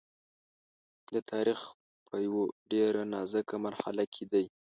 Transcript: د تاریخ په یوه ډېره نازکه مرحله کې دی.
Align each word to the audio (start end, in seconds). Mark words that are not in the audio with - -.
د 1.13 1.15
تاریخ 1.31 1.59
په 2.07 2.15
یوه 2.25 2.43
ډېره 2.71 3.01
نازکه 3.13 3.55
مرحله 3.65 4.03
کې 4.13 4.23
دی. 4.31 4.45